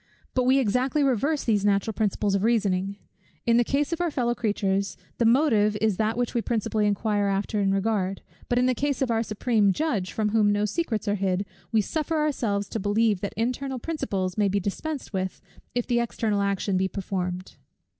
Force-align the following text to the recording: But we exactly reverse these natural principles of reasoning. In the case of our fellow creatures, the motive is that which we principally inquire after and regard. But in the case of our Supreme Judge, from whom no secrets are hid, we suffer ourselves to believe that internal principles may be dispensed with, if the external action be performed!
But 0.33 0.45
we 0.45 0.57
exactly 0.57 1.03
reverse 1.03 1.43
these 1.43 1.63
natural 1.63 1.93
principles 1.93 2.33
of 2.33 2.43
reasoning. 2.43 2.97
In 3.45 3.57
the 3.57 3.63
case 3.63 3.93
of 3.93 4.01
our 4.01 4.09
fellow 4.09 4.33
creatures, 4.33 4.97
the 5.19 5.25
motive 5.27 5.77
is 5.79 5.97
that 5.97 6.17
which 6.17 6.33
we 6.33 6.41
principally 6.41 6.87
inquire 6.87 7.27
after 7.27 7.59
and 7.59 7.71
regard. 7.71 8.23
But 8.49 8.57
in 8.57 8.65
the 8.65 8.73
case 8.73 9.03
of 9.03 9.11
our 9.11 9.21
Supreme 9.21 9.71
Judge, 9.73 10.11
from 10.11 10.29
whom 10.29 10.51
no 10.51 10.65
secrets 10.65 11.07
are 11.07 11.13
hid, 11.13 11.45
we 11.71 11.81
suffer 11.81 12.15
ourselves 12.17 12.67
to 12.69 12.79
believe 12.79 13.21
that 13.21 13.35
internal 13.37 13.77
principles 13.77 14.39
may 14.39 14.47
be 14.47 14.59
dispensed 14.59 15.13
with, 15.13 15.39
if 15.75 15.85
the 15.85 15.99
external 15.99 16.41
action 16.41 16.77
be 16.77 16.87
performed! 16.87 17.57